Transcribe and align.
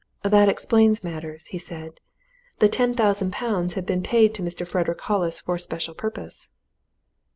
"That 0.23 0.49
explains 0.49 1.03
matters," 1.03 1.45
he 1.49 1.59
said. 1.59 1.99
"The 2.57 2.67
ten 2.67 2.95
thousand 2.95 3.31
pounds 3.33 3.75
had 3.75 3.85
been 3.85 4.01
paid 4.01 4.33
to 4.33 4.41
Mr. 4.41 4.65
Frederick 4.67 5.01
Hollis 5.01 5.39
for 5.39 5.53
a 5.53 5.59
special 5.59 5.93
purpose." 5.93 6.49